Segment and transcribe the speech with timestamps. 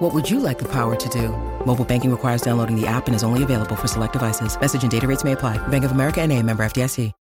[0.00, 1.28] What would you like the power to do?
[1.66, 4.58] Mobile banking requires downloading the app and is only available for select devices.
[4.58, 5.58] Message and data rates may apply.
[5.68, 7.12] Bank of America and a member FDIC.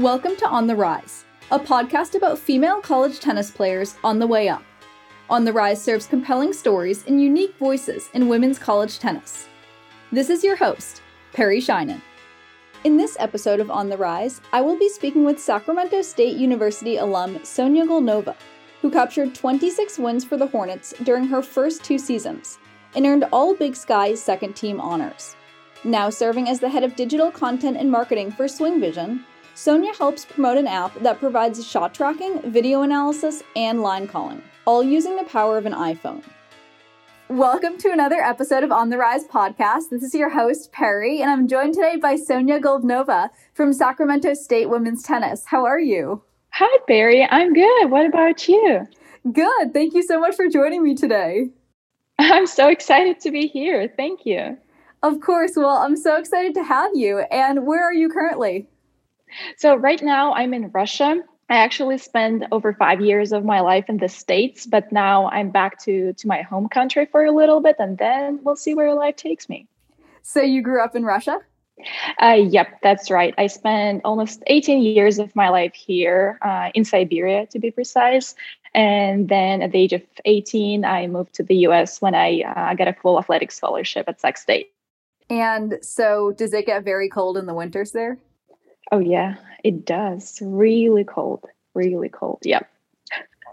[0.00, 4.48] Welcome to On the Rise, a podcast about female college tennis players on the way
[4.48, 4.64] up.
[5.30, 9.46] On the Rise serves compelling stories and unique voices in women's college tennis.
[10.10, 12.00] This is your host, Perry Shinen.
[12.82, 16.96] In this episode of On the Rise, I will be speaking with Sacramento State University
[16.96, 18.34] alum Sonya Gulnova,
[18.82, 22.58] who captured 26 wins for the Hornets during her first two seasons
[22.96, 25.36] and earned all Big Sky's second team honors.
[25.84, 30.58] Now serving as the head of digital content and marketing for SwingVision, Sonia helps promote
[30.58, 35.56] an app that provides shot tracking, video analysis, and line calling, all using the power
[35.56, 36.24] of an iPhone.
[37.28, 39.90] Welcome to another episode of On the Rise podcast.
[39.90, 44.68] This is your host, Perry, and I'm joined today by Sonya Gulnova from Sacramento State
[44.68, 45.44] Women's Tennis.
[45.46, 46.22] How are you?
[46.54, 47.26] Hi, Barry.
[47.30, 47.90] I'm good.
[47.90, 48.86] What about you?
[49.32, 49.72] Good.
[49.72, 51.48] Thank you so much for joining me today.
[52.18, 53.90] I'm so excited to be here.
[53.96, 54.58] Thank you.
[55.02, 55.52] Of course.
[55.56, 57.20] Well, I'm so excited to have you.
[57.30, 58.66] And where are you currently?
[59.56, 61.22] So, right now, I'm in Russia.
[61.48, 65.50] I actually spent over five years of my life in the States, but now I'm
[65.50, 68.92] back to, to my home country for a little bit, and then we'll see where
[68.94, 69.66] life takes me.
[70.20, 71.38] So, you grew up in Russia?
[72.20, 73.34] Uh, yep, that's right.
[73.38, 78.34] I spent almost 18 years of my life here uh, in Siberia, to be precise.
[78.74, 82.74] And then at the age of 18, I moved to the US when I uh,
[82.74, 84.72] got a full athletic scholarship at Sac State.
[85.30, 88.18] And so, does it get very cold in the winters there?
[88.90, 90.38] Oh, yeah, it does.
[90.42, 92.40] Really cold, really cold.
[92.44, 92.68] Yep.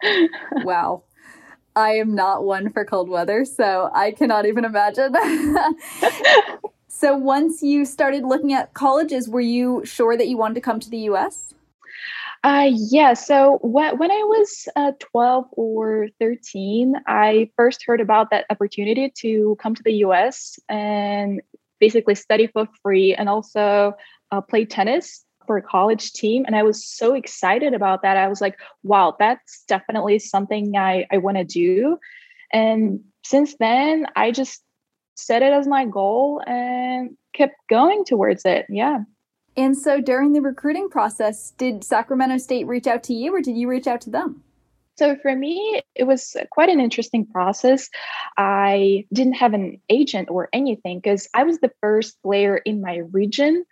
[0.64, 1.04] wow.
[1.76, 5.14] I am not one for cold weather, so I cannot even imagine.
[7.00, 10.82] So once you started looking at colleges, were you sure that you wanted to come
[10.82, 11.54] to the US?
[12.44, 13.14] Uh, yeah.
[13.14, 19.14] So when, when I was uh, 12 or 13, I first heard about that opportunity
[19.20, 21.42] to come to the US and
[21.80, 23.94] basically study for free and also
[24.34, 26.44] uh, play tennis for a college team.
[26.46, 28.18] And I was so excited about that.
[28.18, 31.98] I was like, wow, that's definitely something I, I want to do.
[32.52, 34.62] And since then, I just
[35.20, 38.66] set it as my goal and kept going towards it.
[38.70, 39.00] Yeah.
[39.58, 43.58] And so during the recruiting process, did Sacramento State reach out to you or did
[43.58, 44.44] you reach out to them?
[44.98, 47.90] So for me, it was quite an interesting process.
[48.38, 52.98] I didn't have an agent or anything because I was the first player in my
[53.14, 53.64] region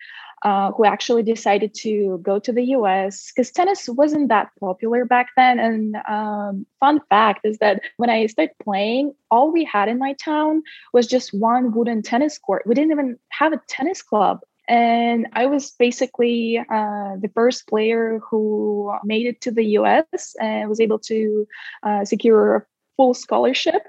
[0.43, 5.29] uh, who actually decided to go to the US because tennis wasn't that popular back
[5.35, 5.59] then.
[5.59, 10.13] And um, fun fact is that when I started playing, all we had in my
[10.13, 12.63] town was just one wooden tennis court.
[12.65, 14.41] We didn't even have a tennis club.
[14.69, 20.69] And I was basically uh, the first player who made it to the US and
[20.69, 21.47] was able to
[21.83, 22.65] uh, secure a
[22.97, 23.83] full scholarship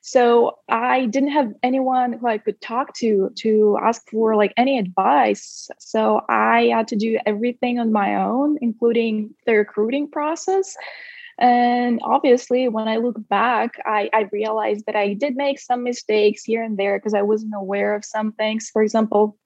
[0.00, 4.78] so I didn't have anyone who I could talk to to ask for like any
[4.78, 5.68] advice.
[5.78, 10.76] So I had to do everything on my own, including the recruiting process.
[11.38, 16.44] And obviously, when I look back, I, I realized that I did make some mistakes
[16.44, 18.70] here and there because I wasn't aware of some things.
[18.70, 19.38] For example,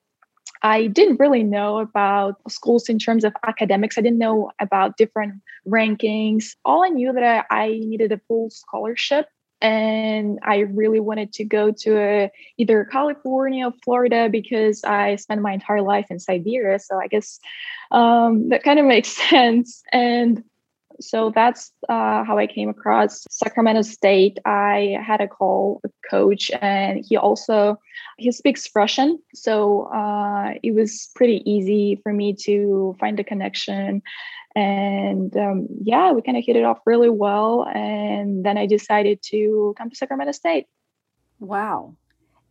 [0.62, 3.96] I didn't really know about schools in terms of academics.
[3.96, 5.34] I didn't know about different
[5.66, 6.56] rankings.
[6.64, 9.28] All I knew that I, I needed a full scholarship
[9.66, 15.42] and I really wanted to go to a, either California or Florida because I spent
[15.42, 16.78] my entire life in Siberia.
[16.78, 17.40] So I guess
[17.90, 19.82] um, that kind of makes sense.
[19.92, 20.44] And
[21.00, 24.38] so that's uh, how I came across Sacramento State.
[24.44, 27.78] I had a call with coach, and he also
[28.16, 34.00] he speaks Russian, so uh, it was pretty easy for me to find a connection
[34.56, 39.20] and um, yeah we kind of hit it off really well and then i decided
[39.22, 40.66] to come to sacramento state.
[41.38, 41.94] Wow.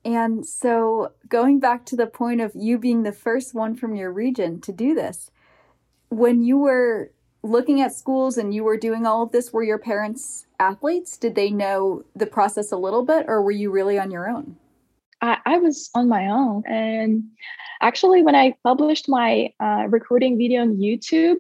[0.06, 4.12] And so going back to the point of you being the first one from your
[4.12, 5.32] region to do this
[6.10, 7.12] when you were
[7.42, 11.18] looking at schools and you were doing all of this were your parents athletes?
[11.18, 14.56] Did they know the process a little bit or were you really on your own?
[15.22, 16.64] I, I was on my own.
[16.68, 17.24] And
[17.82, 21.38] actually when i published my uh, recruiting video on youtube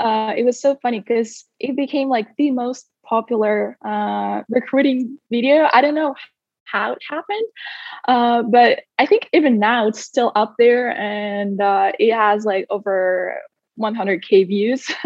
[0.00, 5.68] uh, it was so funny because it became like the most popular uh, recruiting video.
[5.72, 6.14] I don't know
[6.64, 7.46] how it happened.
[8.08, 12.66] Uh, but I think even now it's still up there and uh, it has like
[12.70, 13.36] over
[13.78, 14.90] 100k views.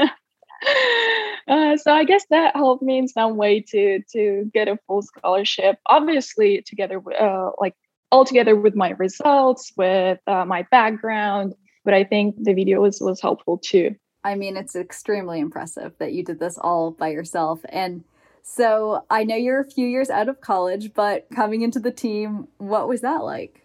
[1.49, 5.03] Uh, so I guess that helped me in some way to to get a full
[5.03, 5.79] scholarship.
[5.87, 7.75] Obviously, together uh, like
[8.11, 11.55] all together with my results, with uh, my background.
[11.85, 13.95] But I think the video was was helpful too.
[14.27, 17.61] I mean, it's extremely impressive that you did this all by yourself.
[17.69, 18.03] And
[18.43, 22.49] so I know you're a few years out of college, but coming into the team,
[22.59, 23.63] what was that like?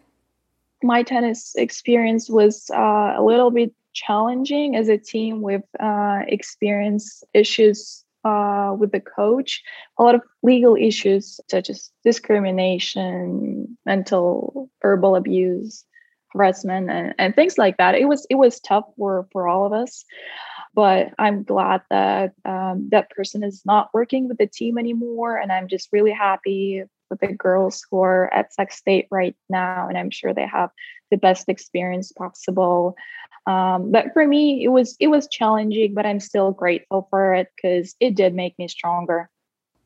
[0.83, 5.41] My tennis experience was uh, a little bit challenging as a team.
[5.41, 9.63] We've uh, experienced issues uh, with the coach,
[9.97, 15.85] a lot of legal issues such as discrimination, mental, verbal abuse,
[16.33, 17.95] harassment, and, and things like that.
[17.95, 20.05] It was it was tough for for all of us,
[20.73, 25.51] but I'm glad that um, that person is not working with the team anymore, and
[25.51, 29.97] I'm just really happy with the girls who are at Sac State right now, and
[29.97, 30.69] I'm sure they have
[31.09, 32.95] the best experience possible
[33.47, 37.47] um, but for me it was it was challenging but i'm still grateful for it
[37.55, 39.29] because it did make me stronger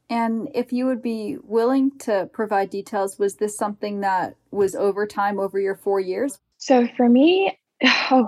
[0.09, 5.05] and if you would be willing to provide details was this something that was over
[5.05, 7.57] time over your four years so for me
[8.11, 8.27] oh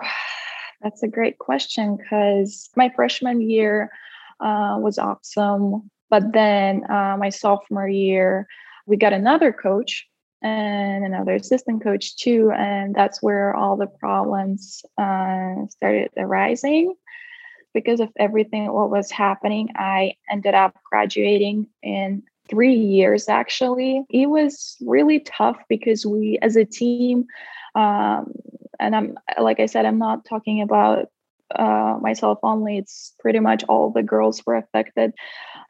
[0.82, 3.90] that's a great question because my freshman year
[4.40, 8.48] uh, was awesome but then uh, my sophomore year
[8.86, 10.08] we got another coach
[10.42, 12.52] and another assistant coach too.
[12.56, 16.94] And that's where all the problems uh, started arising
[17.78, 19.70] because of everything what was happening.
[19.76, 24.04] I ended up graduating in three years actually.
[24.10, 27.26] It was really tough because we as a team,
[27.76, 28.34] um,
[28.80, 31.10] and I'm like I said, I'm not talking about
[31.54, 32.80] uh, myself only.
[32.80, 35.14] It's pretty much all the girls were affected.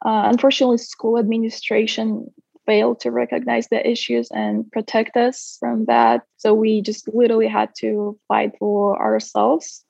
[0.02, 2.32] Uh, unfortunately, school administration
[2.64, 6.22] failed to recognize the issues and protect us from that.
[6.38, 9.84] So we just literally had to fight for ourselves.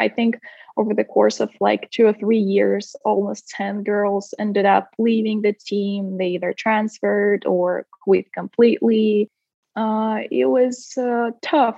[0.00, 0.38] I think
[0.76, 5.42] over the course of like two or three years, almost 10 girls ended up leaving
[5.42, 6.16] the team.
[6.18, 9.28] They either transferred or quit completely.
[9.76, 11.76] Uh, it was uh, tough,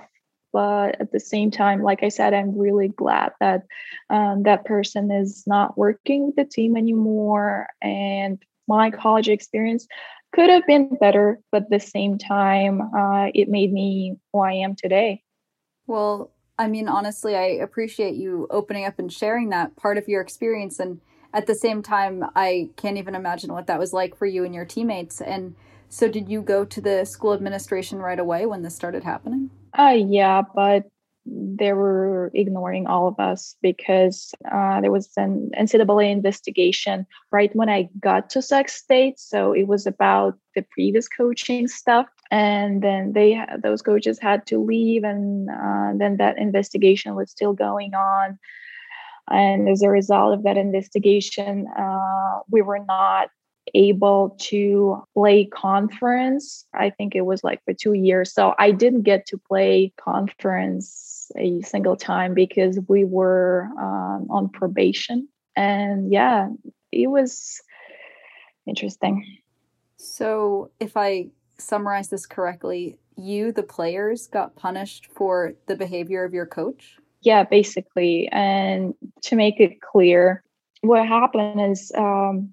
[0.51, 3.63] but at the same time, like I said, I'm really glad that
[4.09, 7.67] um, that person is not working with the team anymore.
[7.81, 9.87] And my college experience
[10.33, 14.53] could have been better, but at the same time, uh, it made me who I
[14.53, 15.21] am today.
[15.85, 20.21] Well, I mean, honestly, I appreciate you opening up and sharing that part of your
[20.21, 20.79] experience.
[20.79, 21.01] And
[21.33, 24.53] at the same time, I can't even imagine what that was like for you and
[24.53, 25.19] your teammates.
[25.19, 25.55] And
[25.89, 29.49] so, did you go to the school administration right away when this started happening?
[29.77, 30.87] Uh, yeah, but
[31.25, 37.69] they were ignoring all of us because uh, there was an NCAA investigation right when
[37.69, 39.19] I got to Sac State.
[39.19, 44.63] So it was about the previous coaching stuff, and then they those coaches had to
[44.63, 48.37] leave, and uh, then that investigation was still going on.
[49.29, 53.29] And as a result of that investigation, uh, we were not
[53.73, 56.65] able to play conference.
[56.73, 58.33] I think it was like for two years.
[58.33, 64.49] So I didn't get to play conference a single time because we were um, on
[64.49, 65.27] probation.
[65.55, 66.49] And yeah,
[66.91, 67.61] it was
[68.65, 69.39] interesting.
[69.97, 76.33] So, if I summarize this correctly, you, the players, got punished for the behavior of
[76.33, 76.97] your coach?
[77.21, 78.27] Yeah, basically.
[78.31, 80.43] And to make it clear,
[80.81, 82.49] what happened is um,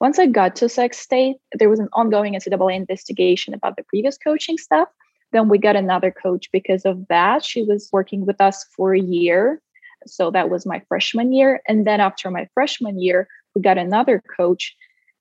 [0.00, 4.18] once I got to Sac State, there was an ongoing NCAA investigation about the previous
[4.18, 4.88] coaching stuff.
[5.32, 7.44] Then we got another coach because of that.
[7.44, 9.60] She was working with us for a year.
[10.06, 11.60] So that was my freshman year.
[11.66, 14.76] And then after my freshman year, we got another coach.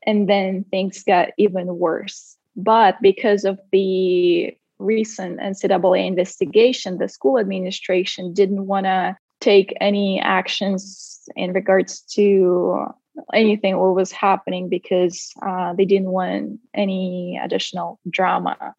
[0.05, 2.37] And then things got even worse.
[2.55, 10.19] But because of the recent NCAA investigation, the school administration didn't want to take any
[10.19, 12.87] actions in regards to
[13.33, 18.75] anything what was happening because uh, they didn't want any additional drama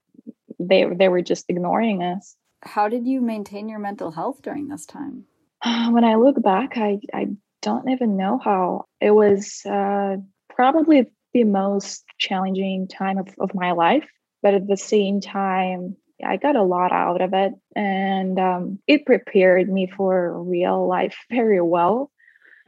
[0.58, 2.36] they they were just ignoring us.
[2.62, 5.24] How did you maintain your mental health during this time?
[5.90, 7.28] When I look back, I I
[7.62, 8.84] don't even know how.
[9.00, 10.16] It was uh,
[10.50, 14.08] probably the most challenging time of, of my life,
[14.42, 19.06] but at the same time, I got a lot out of it, and um, it
[19.06, 22.10] prepared me for real life very well.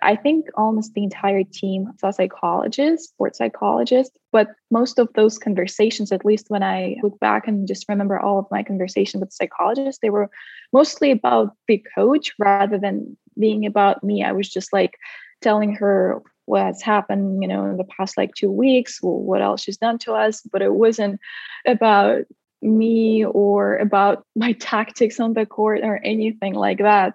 [0.02, 6.12] I think almost the entire team saw psychologists, sports psychologists, but most of those conversations,
[6.12, 10.00] at least when I look back and just remember all of my conversations with psychologists,
[10.00, 10.30] they were
[10.72, 14.22] mostly about the coach rather than being about me.
[14.22, 14.96] I was just like
[15.40, 19.76] telling her what's happened, you know, in the past like two weeks, what else she's
[19.76, 20.42] done to us.
[20.42, 21.20] But it wasn't
[21.66, 22.24] about
[22.62, 27.14] me or about my tactics on the court or anything like that.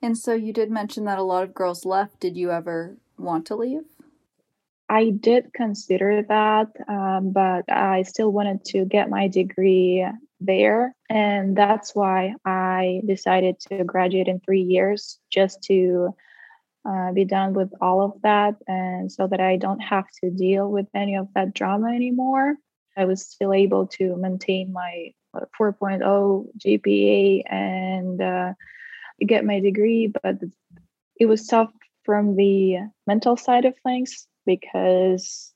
[0.00, 2.20] And so you did mention that a lot of girls left.
[2.20, 3.84] Did you ever want to leave?
[4.88, 10.06] I did consider that, um, but I still wanted to get my degree
[10.40, 10.94] there.
[11.10, 16.14] And that's why I decided to graduate in three years just to
[16.88, 18.54] uh, be done with all of that.
[18.66, 22.56] And so that I don't have to deal with any of that drama anymore.
[22.96, 28.54] I was still able to maintain my uh, 4.0 GPA and uh,
[29.26, 30.36] get my degree, but
[31.18, 31.72] it was tough
[32.04, 35.52] from the mental side of things because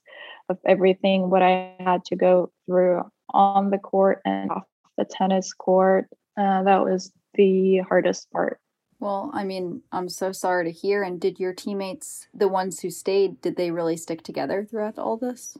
[0.48, 4.64] of everything what I had to go through on the court and off
[4.98, 6.08] the tennis court.
[6.36, 8.58] Uh, that was the hardest part.
[9.00, 11.02] Well, I mean, I'm so sorry to hear.
[11.02, 15.16] And did your teammates, the ones who stayed, did they really stick together throughout all
[15.16, 15.56] this?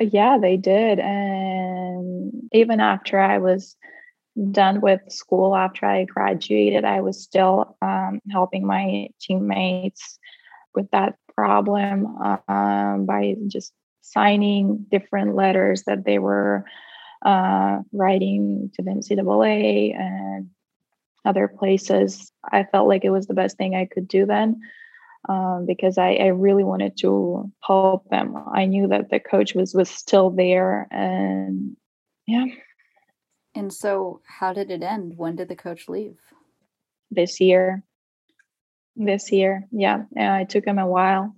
[0.00, 0.98] Uh, yeah, they did.
[0.98, 3.76] And even after I was
[4.50, 10.18] done with school, after I graduated, I was still um, helping my teammates
[10.74, 12.06] with that problem
[12.48, 16.64] um, by just signing different letters that they were
[17.24, 20.50] uh, writing to the NCAA and
[21.24, 22.30] other places.
[22.44, 24.60] I felt like it was the best thing I could do then
[25.28, 28.36] um, because I, I, really wanted to help them.
[28.52, 31.76] I knew that the coach was was still there, and
[32.26, 32.44] yeah.
[33.54, 35.16] And so, how did it end?
[35.16, 36.18] When did the coach leave?
[37.10, 37.82] This year.
[38.96, 40.04] This year, yeah.
[40.14, 41.34] yeah it took him a while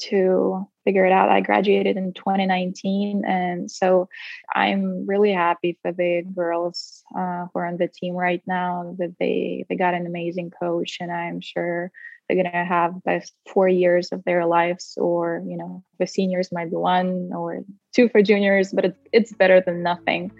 [0.00, 1.28] to figure it out.
[1.28, 4.08] I graduated in 2019, and so
[4.54, 9.14] I'm really happy for the girls uh, who are on the team right now that
[9.18, 11.90] they they got an amazing coach, and I'm sure
[12.28, 16.70] they're gonna have best four years of their lives, or you know, the seniors might
[16.70, 20.32] be one or two for juniors, but it's it's better than nothing.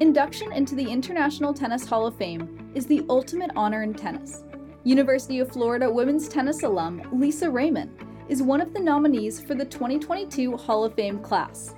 [0.00, 4.44] Induction into the International Tennis Hall of Fame is the ultimate honor in tennis
[4.84, 7.90] University of Florida women's tennis alum Lisa Raymond
[8.28, 11.74] is one of the nominees for the 2022 Hall of Fame class.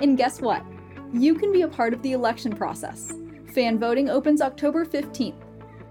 [0.00, 0.62] And guess what?
[1.14, 3.14] You can be a part of the election process.
[3.54, 5.42] Fan voting opens October 15th.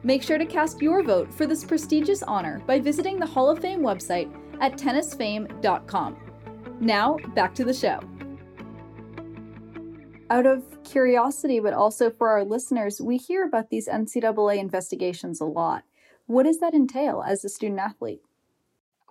[0.03, 3.57] Make sure to cast your vote for this prestigious honor by visiting the Hall of
[3.57, 6.15] Fame website at tennisfame.com.
[6.79, 8.00] Now, back to the show.
[10.29, 15.45] Out of curiosity, but also for our listeners, we hear about these NCAA investigations a
[15.45, 15.83] lot.
[16.27, 18.21] What does that entail as a student athlete?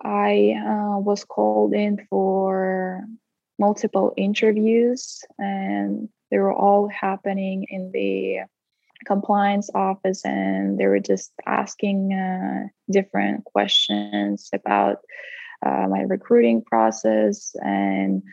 [0.03, 3.05] I uh, was called in for
[3.59, 8.39] multiple interviews, and they were all happening in the
[9.05, 14.97] compliance office, and they were just asking uh, different questions about
[15.65, 17.55] uh, my recruiting process.
[17.61, 18.23] And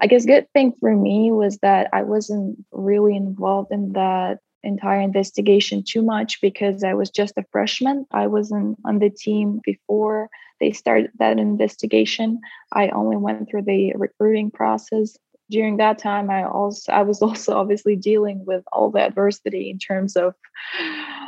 [0.00, 5.00] I guess good thing for me was that I wasn't really involved in that entire
[5.00, 8.06] investigation too much because I was just a freshman.
[8.12, 10.28] I wasn't on the team before
[10.60, 12.40] they started that investigation.
[12.72, 15.16] I only went through the recruiting process.
[15.50, 19.78] During that time, I also I was also obviously dealing with all the adversity in
[19.78, 20.34] terms of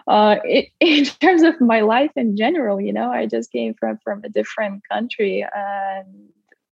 [0.06, 0.36] uh,
[0.80, 2.80] in terms of my life in general.
[2.80, 6.06] You know, I just came from from a different country, and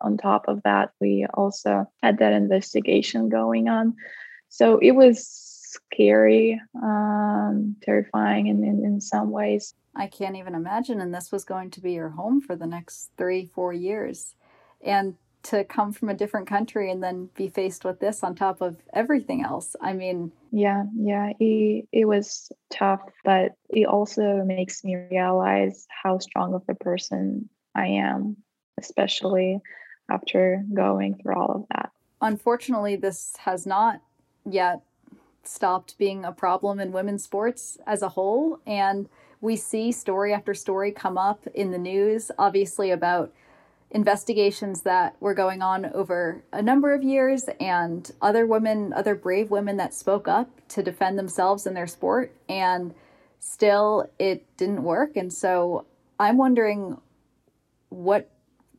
[0.05, 3.95] on top of that, we also had that investigation going on.
[4.49, 9.75] So it was scary, um, terrifying in, in, in some ways.
[9.97, 11.01] I can't even imagine.
[11.01, 14.35] And this was going to be your home for the next three, four years.
[14.85, 18.61] And to come from a different country and then be faced with this on top
[18.63, 19.77] of everything else.
[19.81, 26.19] I mean, yeah, yeah, it, it was tough, but it also makes me realize how
[26.19, 28.39] strong of a person I am,
[28.79, 29.61] especially
[30.11, 31.91] after going through all of that.
[32.21, 34.01] Unfortunately, this has not
[34.49, 34.83] yet
[35.43, 38.61] stopped being a problem in women's sports as a whole.
[38.67, 39.09] And
[39.41, 43.33] we see story after story come up in the news, obviously, about
[43.91, 49.51] investigations that were going on over a number of years and other women, other brave
[49.51, 52.35] women that spoke up to defend themselves in their sport.
[52.49, 52.95] And
[53.39, 55.17] still, it didn't work.
[55.17, 55.87] And so
[56.19, 56.99] I'm wondering
[57.91, 58.31] what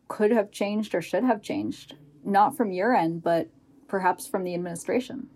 [0.08, 3.48] could have changed or should have changed, not from your end, but
[3.88, 5.28] perhaps from the administration.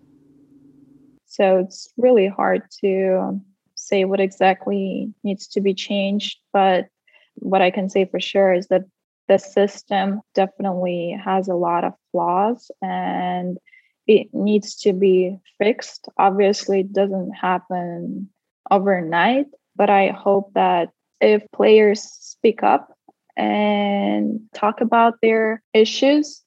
[1.26, 3.40] So it's really hard to
[3.76, 6.38] say what exactly needs to be changed.
[6.52, 6.88] But
[7.36, 8.82] what I can say for sure is that
[9.28, 13.58] the system definitely has a lot of flaws and
[14.06, 16.08] it needs to be fixed.
[16.18, 18.28] Obviously, it doesn't happen
[18.70, 19.46] overnight,
[19.76, 20.88] but I hope that
[21.20, 22.96] if players speak up
[23.40, 26.42] and talk about their issues,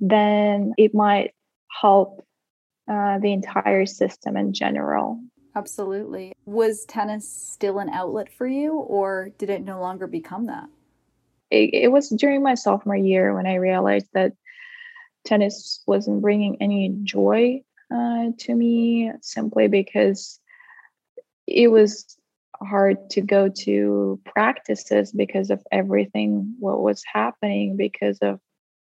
[0.00, 1.32] then it might
[1.80, 2.26] help
[2.90, 5.20] uh, the entire system in general.
[5.54, 6.32] Absolutely.
[6.44, 10.68] Was tennis still an outlet for you, or did it no longer become that?
[11.52, 14.32] It, it was during my sophomore year when I realized that
[15.24, 17.62] tennis wasn't bringing any joy
[17.94, 20.40] uh, to me simply because
[21.46, 22.16] it was
[22.64, 28.40] hard to go to practices because of everything what was happening because of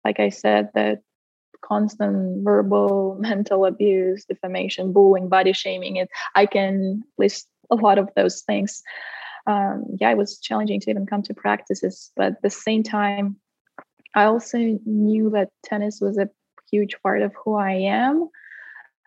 [0.04, 1.00] like i said that
[1.62, 8.08] constant verbal mental abuse defamation bullying body shaming it i can list a lot of
[8.16, 8.82] those things.
[9.46, 13.36] Um, yeah it was challenging to even come to practices but at the same time
[14.14, 16.28] i also knew that tennis was a
[16.70, 18.28] huge part of who i am.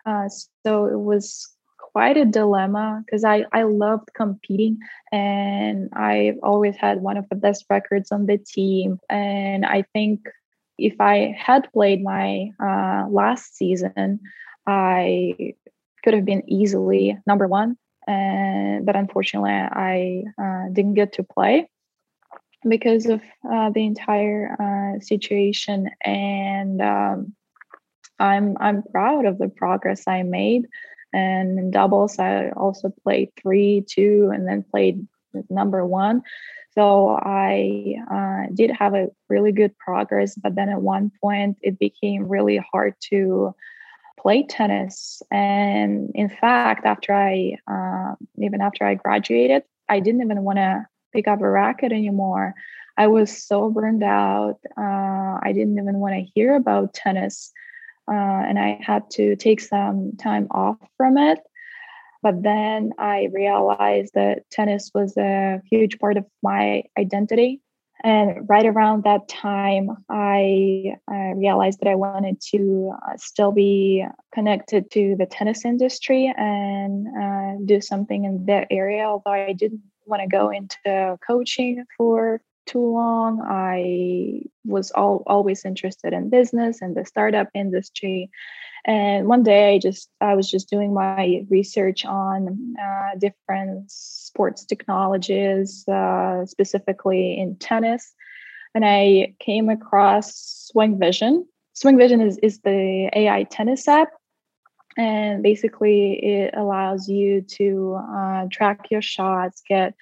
[0.06, 0.28] Uh,
[0.66, 1.53] so it was
[1.94, 4.80] quite a dilemma because I, I loved competing
[5.12, 9.00] and I've always had one of the best records on the team.
[9.10, 10.22] And I think
[10.78, 14.20] if I had played my uh, last season,
[14.68, 15.54] I
[16.04, 17.78] could have been easily number one.
[18.06, 21.70] But unfortunately, I uh, didn't get to play
[22.68, 25.90] because of uh, the entire uh, situation.
[26.04, 27.36] And um,
[28.20, 30.68] I'm I'm proud of the progress I made.
[31.14, 35.08] And in doubles, I also played three, two, and then played
[35.50, 36.24] number one.
[36.74, 41.78] So I uh, did have a really good progress, but then at one point it
[41.78, 43.54] became really hard to
[44.20, 45.22] play tennis.
[45.32, 50.86] And in fact, after I uh, even after I graduated, I didn't even want to
[51.14, 52.56] pick up a racket anymore.
[52.98, 54.60] I was so burned out.
[54.78, 57.52] Uh, I didn't even want to hear about tennis
[58.08, 58.14] uh,
[58.48, 61.40] and I had to take some time off from it.
[62.22, 67.62] But then I realized that tennis was a huge part of my identity.
[68.04, 74.06] And right around that time, I, I realized that I wanted to uh, still be
[74.34, 79.82] connected to the tennis industry and uh, do something in that area, although I didn't
[80.06, 83.42] want to go into coaching for too long.
[83.42, 88.30] I was all, always interested in business and the startup industry.
[88.86, 94.66] And one day I just I was just doing my research on uh, different sports
[94.66, 98.14] technologies, uh, specifically in tennis,
[98.76, 101.46] and I came across SwingVision.
[101.74, 104.10] Swing Vision is is the AI tennis app,
[104.98, 109.96] and basically it allows you to uh, track your shots, get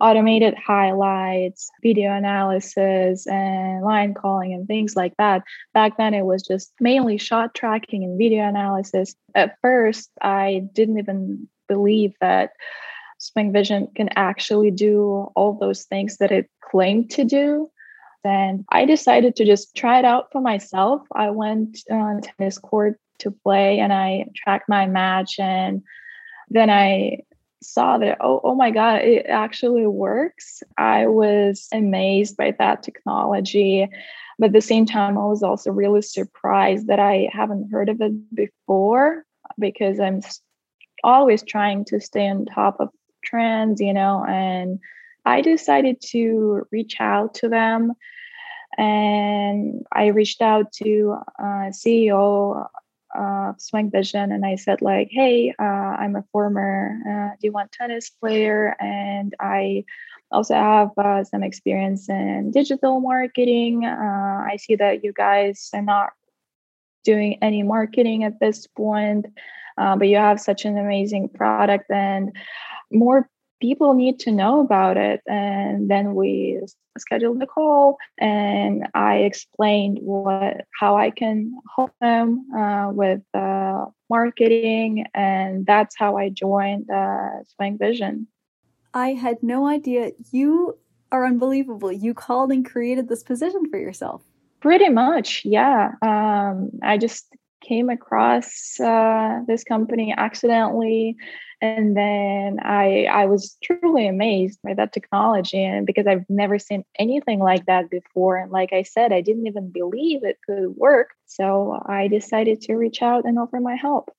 [0.00, 5.42] automated highlights, video analysis, and line calling and things like that.
[5.74, 9.14] Back then, it was just mainly shot tracking and video analysis.
[9.34, 12.52] At first, I didn't even believe that
[13.20, 17.70] SwingVision can actually do all those things that it claimed to do.
[18.24, 21.02] And I decided to just try it out for myself.
[21.12, 25.82] I went on tennis court to play and I tracked my match and
[26.50, 27.20] then I
[27.62, 30.62] saw that oh, oh my god it actually works.
[30.76, 33.88] I was amazed by that technology
[34.38, 38.00] but at the same time i was also really surprised that i haven't heard of
[38.00, 39.24] it before
[39.58, 40.20] because i'm
[41.04, 42.88] always trying to stay on top of
[43.24, 44.78] trends you know and
[45.24, 47.92] i decided to reach out to them
[48.76, 52.66] and i reached out to uh, ceo
[53.18, 55.62] uh, SwingVision, and I said like, "Hey, uh,
[56.02, 59.84] I'm a former uh, D1 tennis player, and I
[60.30, 63.84] also have uh, some experience in digital marketing.
[63.84, 66.10] Uh, I see that you guys are not
[67.04, 69.26] doing any marketing at this point,
[69.76, 72.36] uh, but you have such an amazing product, and
[72.92, 73.28] more
[73.60, 75.20] people need to know about it.
[75.26, 76.60] And then we
[76.98, 83.86] scheduled the call, and I explained what how I can help them uh, with uh,
[84.10, 88.26] marketing, and that's how I joined uh, SwingVision.
[88.94, 90.78] I had no idea you
[91.12, 91.92] are unbelievable.
[91.92, 94.22] You called and created this position for yourself.
[94.60, 95.92] Pretty much, yeah.
[96.02, 97.26] Um, I just
[97.60, 101.16] came across uh, this company accidentally
[101.60, 106.84] and then i i was truly amazed by that technology and because i've never seen
[106.98, 111.10] anything like that before and like i said i didn't even believe it could work
[111.26, 114.10] so i decided to reach out and offer my help.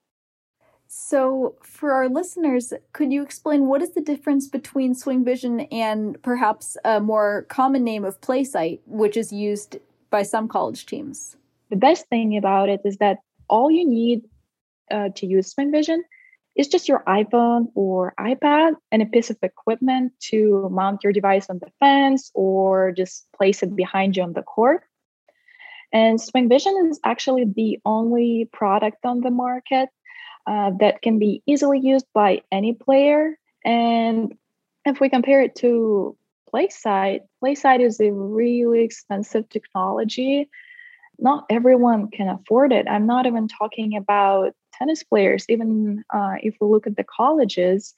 [0.92, 6.22] So for our listeners could you explain what is the difference between swing vision and
[6.24, 9.78] perhaps a more common name of playsight which is used
[10.10, 11.38] by some college teams?
[11.70, 13.20] The best thing about it is that
[13.50, 14.22] all you need
[14.92, 16.04] uh, to use swing vision
[16.60, 21.50] it's just your iPhone or iPad and a piece of equipment to mount your device
[21.50, 24.84] on the fence or just place it behind you on the court.
[25.94, 29.88] And SwingVision is actually the only product on the market
[30.46, 33.40] uh, that can be easily used by any player.
[33.64, 34.36] And
[34.84, 36.18] if we compare it to
[36.54, 40.50] PlaySight, PlaySight is a really expensive technology.
[41.20, 42.88] Not everyone can afford it.
[42.90, 45.46] I'm not even talking about tennis players.
[45.50, 47.94] Even uh, if we look at the colleges,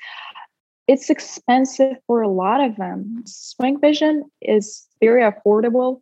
[0.88, 3.24] it's expensive for a lot of them.
[3.26, 6.00] SwingVision is very affordable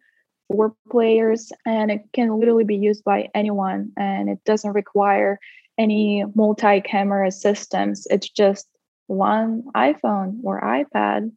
[0.47, 5.39] for players and it can literally be used by anyone and it doesn't require
[5.77, 8.08] any multi-camera systems.
[8.10, 8.67] It's just
[9.08, 11.32] one iPhone or iPad.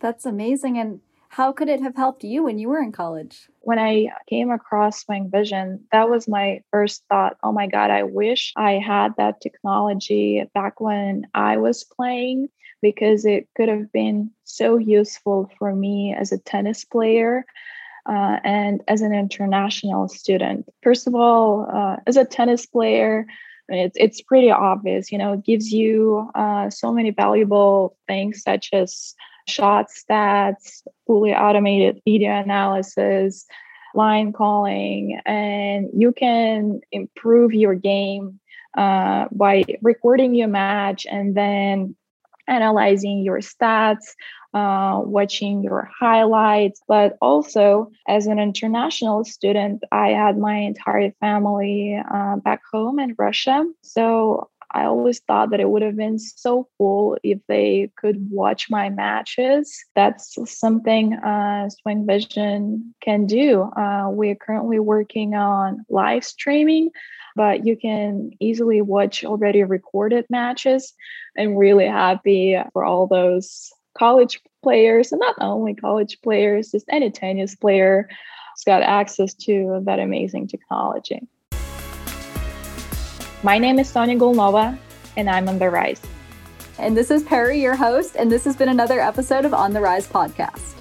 [0.00, 0.78] That's amazing.
[0.78, 1.00] And
[1.32, 3.48] how could it have helped you when you were in college?
[3.60, 7.38] When I came across SwingVision, that was my first thought.
[7.42, 12.50] Oh my God, I wish I had that technology back when I was playing
[12.82, 17.46] because it could have been so useful for me as a tennis player.
[18.04, 20.66] Uh, and as an international student.
[20.82, 23.26] First of all, uh, as a tennis player,
[23.68, 25.12] it's it's pretty obvious.
[25.12, 29.14] You know, it gives you uh, so many valuable things such as
[29.48, 30.82] shot stats,
[31.12, 33.44] fully automated video analysis,
[33.94, 38.40] line calling, and you can improve your game
[38.78, 41.94] uh, by recording your match and then
[42.48, 44.14] analyzing your stats,
[44.54, 46.80] uh, watching your highlights.
[46.88, 53.14] But also, as an international student, I had my entire family uh, back home in
[53.18, 53.66] Russia.
[53.82, 58.70] So I always thought that it would have been so cool if they could watch
[58.70, 59.84] my matches.
[59.94, 63.62] That's something uh, SwingVision can do.
[63.62, 66.90] Uh, we're currently working on live streaming,
[67.36, 70.94] but you can easily watch already recorded matches.
[71.38, 77.10] I'm really happy for all those college players, and not only college players, just any
[77.10, 81.20] tennis player who's got access to that amazing technology.
[83.44, 84.78] My name is Sonya Gulnova,
[85.16, 86.00] and I'm on the rise.
[86.78, 89.80] And this is Perry, your host, and this has been another episode of On the
[89.80, 90.74] Rise podcast.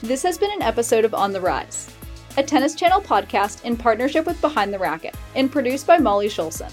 [0.00, 1.94] This has been an episode of On the Rise,
[2.38, 6.72] a Tennis Channel podcast in partnership with Behind the Racket and produced by Molly Schulson.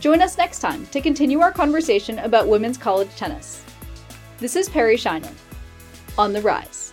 [0.00, 3.62] Join us next time to continue our conversation about women's college tennis.
[4.38, 5.30] This is Perry Shiner.
[6.18, 6.83] On the Rise.